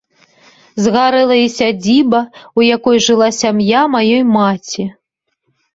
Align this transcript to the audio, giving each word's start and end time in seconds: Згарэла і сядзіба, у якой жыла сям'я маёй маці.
Згарэла 0.85 1.37
і 1.41 1.47
сядзіба, 1.57 2.21
у 2.61 2.67
якой 2.75 2.97
жыла 3.11 3.27
сям'я 3.43 3.81
маёй 3.99 4.23
маці. 4.39 4.93